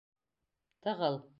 Тығыл! 0.87 1.21